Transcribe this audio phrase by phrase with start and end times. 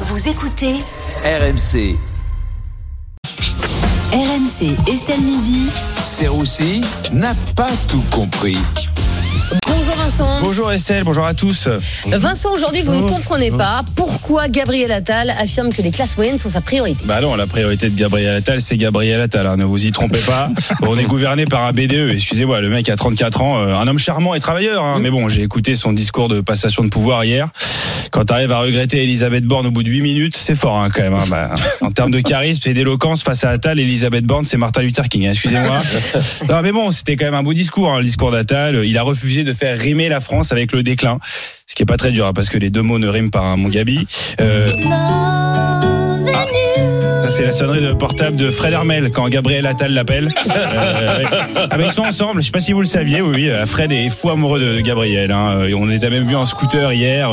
[0.00, 0.74] Vous écoutez
[1.24, 1.96] RMC,
[4.12, 5.68] RMC Estelle Midi.
[6.02, 6.80] Serroussi
[7.12, 8.58] n'a pas tout compris.
[9.66, 10.40] Bonjour Vincent.
[10.42, 11.68] Bonjour Estelle, bonjour à tous.
[12.06, 16.48] Vincent, aujourd'hui, vous ne comprenez pas pourquoi Gabriel Attal affirme que les classes moyennes sont
[16.50, 17.04] sa priorité.
[17.04, 19.46] Bah non, la priorité de Gabriel Attal, c'est Gabriel Attal.
[19.46, 20.50] hein, ne vous y trompez pas.
[20.82, 22.10] On est gouverné par un BDE.
[22.12, 24.84] Excusez-moi, le mec a 34 ans, euh, un homme charmant et travailleur.
[24.84, 24.98] hein.
[25.00, 27.48] Mais bon, j'ai écouté son discours de passation de pouvoir hier.
[28.10, 31.02] Quand t'arrives à regretter Elisabeth Borne au bout de 8 minutes, c'est fort hein, quand
[31.02, 31.14] même.
[31.14, 31.24] hein.
[31.28, 35.08] Bah, en termes de charisme et d'éloquence face à Attal, Elisabeth Borne, c'est Martin Luther
[35.08, 35.26] King.
[35.26, 35.78] hein, Excusez-moi.
[36.48, 38.82] Non mais bon, c'était quand même un beau discours, hein, le discours d'Attal.
[38.84, 41.18] Il a refusé de faire rimer la France avec le déclin,
[41.66, 43.40] ce qui est pas très dur hein, parce que les deux mots ne riment pas,
[43.40, 44.06] hein, mon Gabi.
[44.40, 44.70] Euh,
[47.26, 50.32] ça c'est la sonnerie de portable de Fred Hermel quand Gabriel Attal l'appelle.
[50.76, 51.22] Euh,
[51.70, 52.40] ah, mais ils sont ensemble.
[52.42, 53.20] Je sais pas si vous le saviez.
[53.22, 53.50] Oui, oui.
[53.50, 55.30] euh, Fred est fou amoureux de Gabriel.
[55.32, 55.58] hein.
[55.62, 57.30] Euh, On les a même vus en scooter hier.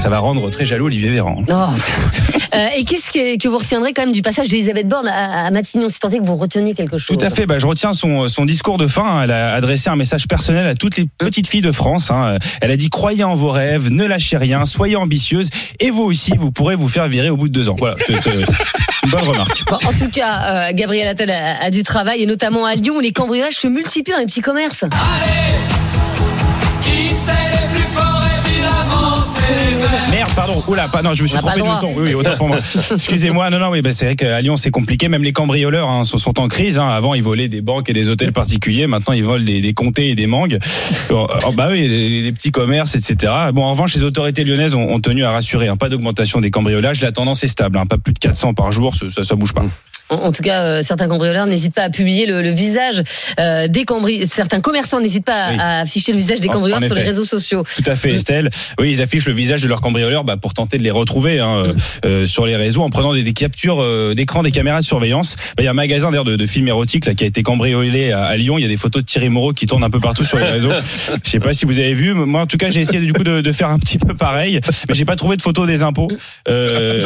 [0.00, 1.42] Ça va rendre très jaloux Olivier Véran.
[1.48, 1.52] Oh.
[2.54, 5.50] Euh, et qu'est-ce que, que vous retiendrez quand même du passage d'Elisabeth Borne à, à
[5.50, 7.46] Matignon, si tant est que vous reteniez quelque chose Tout à fait.
[7.46, 9.04] Bah, je retiens son, son discours de fin.
[9.06, 9.22] hein.
[9.24, 12.10] Elle a adressé un message personnel à toutes les petites filles de France.
[12.10, 12.38] hein.
[12.60, 16.32] Elle a dit croyez en vos rêves, ne lâchez rien, soyez ambitieuses et vous aussi,
[16.36, 17.76] vous pourrez vous faire virer au bout de deux ans.
[17.78, 18.44] Voilà, c'est euh,
[19.04, 19.64] une bonne remarque.
[19.66, 22.96] Bon, en tout cas, euh, Gabriel Attal a, a du travail, et notamment à Lyon,
[22.96, 24.84] où les cambriolages se multiplient dans les petits commerces.
[26.82, 29.97] Qui c'est les plus forts évidemment c'est les verts
[30.28, 30.62] Merde, pardon.
[30.68, 31.92] Oula, pas, non, je me suis trompé de leçon.
[31.96, 32.58] Oui, oui, autant pour moi.
[32.92, 33.50] Excusez-moi.
[33.50, 35.08] Non, non, oui, bah, c'est vrai qu'à Lyon, c'est compliqué.
[35.08, 36.78] Même les cambrioleurs hein, sont, sont en crise.
[36.78, 36.88] hein.
[36.88, 38.86] Avant, ils volaient des banques et des hôtels particuliers.
[38.86, 40.58] Maintenant, ils volent des, des comtés et des mangues.
[41.08, 43.32] Bon, alors, bah oui, les, les petits commerces, etc.
[43.52, 45.68] Bon, en revanche, les autorités lyonnaises ont, ont tenu à rassurer.
[45.68, 47.00] hein, pas d'augmentation des cambriolages.
[47.00, 47.78] La tendance est stable.
[47.78, 48.94] hein, pas plus de 400 par jour.
[48.94, 49.64] Ça, ça, ça bouge pas.
[50.10, 53.02] En, en tout cas, euh, certains cambrioleurs n'hésitent pas à publier le, le visage
[53.38, 54.26] euh, des cambri...
[54.26, 55.56] Certains commerçants n'hésitent pas à- Oui.
[55.58, 57.64] à afficher le visage des cambrioleurs en sur les réseaux sociaux.
[57.76, 58.50] Tout à fait, Estelle.
[58.78, 61.64] Oui, ils affichent le visage de leurs cambrioleurs bah, pour tenter de les retrouver hein,
[61.66, 61.72] euh,
[62.04, 65.36] euh, sur les réseaux en prenant des, des captures euh, d'écran des caméras de surveillance.
[65.56, 67.42] Bah, Il y a un magasin d'ailleurs de, de films érotiques là qui a été
[67.42, 68.58] cambriolé à, à Lyon.
[68.58, 70.44] Il y a des photos de Thierry Moreau qui tournent un peu partout sur les
[70.46, 70.72] réseaux.
[71.24, 72.14] Je sais pas si vous avez vu.
[72.14, 74.60] Moi, en tout cas, j'ai essayé du coup de, de faire un petit peu pareil,
[74.88, 76.08] mais j'ai pas trouvé de photo des impôts.
[76.48, 77.00] Euh,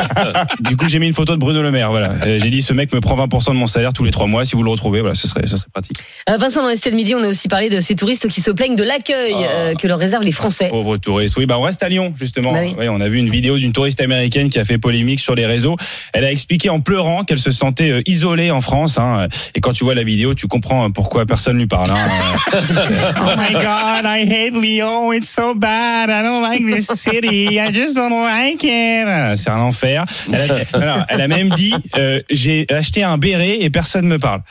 [0.60, 1.90] du coup, j'ai mis une photo de Bruno Le Maire.
[1.90, 2.14] Voilà.
[2.38, 4.44] J'ai dit ce mec me prend 20% de mon salaire tous les trois mois.
[4.44, 5.98] Si vous le retrouvez, voilà, ce serait, ce serait pratique.
[6.28, 8.76] Euh, Vincent, dans Estelle Midi, on a aussi parlé de ces touristes qui se plaignent
[8.76, 10.68] de l'accueil euh, que leur réservent les Français.
[10.68, 11.36] Pauvres touristes.
[11.36, 12.52] Oui, bah on reste à Lyon justement.
[12.52, 12.88] Bah oui.
[12.88, 15.76] on a vu une vidéo d'une touriste américaine qui a fait polémique sur les réseaux.
[16.12, 18.98] Elle a expliqué en pleurant qu'elle se sentait euh, isolée en France.
[18.98, 19.28] hein.
[19.54, 21.90] Et quand tu vois la vidéo, tu comprends pourquoi personne lui parle.
[21.90, 21.94] hein.
[22.52, 25.12] oh my God, I hate Lyon.
[25.12, 26.10] It's so bad.
[26.10, 27.58] I don't like this city.
[27.58, 29.36] I just don't like it.
[29.36, 30.04] C'est un enfer.
[30.32, 34.18] Elle a, alors, elle a même dit euh, j'ai acheté un béret et personne me
[34.18, 34.42] parle.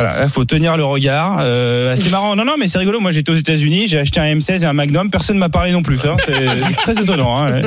[0.00, 1.40] Voilà, là, faut tenir le regard.
[1.42, 2.34] Euh, c'est marrant.
[2.34, 3.00] Non, non, mais c'est rigolo.
[3.00, 5.10] Moi, j'étais aux États-Unis, j'ai acheté un M16 et un Magnum.
[5.10, 5.98] Personne m'a parlé non plus.
[6.04, 6.16] hein.
[6.54, 7.36] C'est très étonnant.
[7.36, 7.62] Hein, ouais.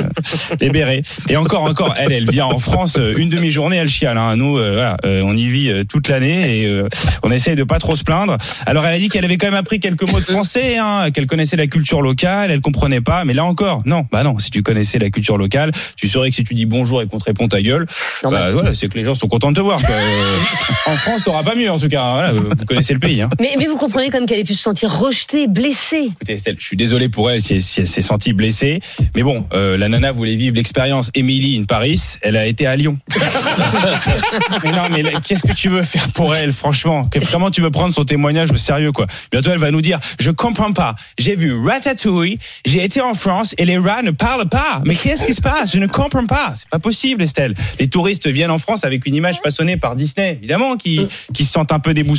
[0.60, 1.02] les bérets.
[1.28, 4.18] Et encore, encore, elle, elle vient en France euh, une demi-journée, elle chiale.
[4.18, 4.34] Hein.
[4.34, 6.88] Nous, euh, voilà, euh, on y vit euh, toute l'année et euh,
[7.22, 8.36] on essaye de pas trop se plaindre.
[8.66, 11.26] Alors, elle a dit qu'elle avait quand même appris quelques mots de français, hein, qu'elle
[11.28, 13.24] connaissait la culture locale, elle comprenait pas.
[13.24, 14.40] Mais là encore, non, bah non.
[14.40, 17.18] Si tu connaissais la culture locale, tu saurais que si tu dis bonjour et qu'on
[17.18, 17.86] te répond ta gueule,
[18.24, 19.78] bah, voilà, c'est que les gens sont contents de te voir.
[19.80, 19.94] quoi.
[19.94, 22.14] Euh, en France, t'auras pas mieux en tout cas.
[22.14, 23.22] Voilà, vous vous connaissez le pays.
[23.22, 23.30] Hein.
[23.40, 26.10] Mais, mais vous comprenez quand même qu'elle ait pu se sentir rejetée, blessée.
[26.12, 28.80] Écoutez, Estelle, je suis désolé pour elle si, si elle s'est sentie blessée.
[29.14, 32.00] Mais bon, euh, la nana voulait vivre l'expérience Emily in Paris.
[32.22, 32.98] Elle a été à Lyon.
[34.62, 37.08] mais non, mais qu'est-ce que tu veux faire pour elle, franchement?
[37.30, 39.06] Comment tu veux prendre son témoignage au sérieux, quoi?
[39.30, 40.94] Bientôt, elle va nous dire Je comprends pas.
[41.18, 44.82] J'ai vu Ratatouille, j'ai été en France et les rats ne parlent pas.
[44.86, 45.72] Mais qu'est-ce qui se passe?
[45.72, 46.52] Je ne comprends pas.
[46.54, 47.54] C'est pas possible, Estelle.
[47.78, 51.52] Les touristes viennent en France avec une image façonnée par Disney, évidemment, qui, qui se
[51.52, 52.13] sentent un peu déboussolés.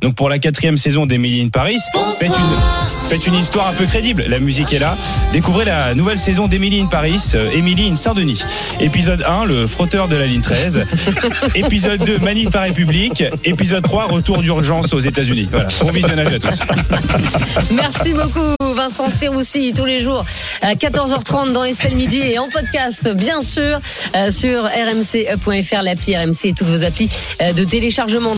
[0.00, 1.78] Donc, pour la quatrième saison d'Emily in Paris,
[2.18, 4.24] faites une, faites une histoire un peu crédible.
[4.28, 4.96] La musique est là.
[5.32, 8.42] Découvrez la nouvelle saison d'Emily in Paris, euh, Emily in Saint-Denis.
[8.80, 10.84] Épisode 1, le frotteur de la ligne 13.
[11.54, 13.24] Épisode 2, Manif à République.
[13.44, 15.48] Épisode 3, retour d'urgence aux États-Unis.
[15.50, 15.68] Voilà.
[15.80, 16.60] Bon visionnage à tous.
[17.72, 20.24] Merci beaucoup, Vincent Serroussi, tous les jours
[20.62, 23.80] à 14h30 dans Estelle Midi et en podcast, bien sûr,
[24.14, 27.08] euh, sur rmc.fr, l'appli RMC et toutes vos applis
[27.40, 28.28] euh, de téléchargement.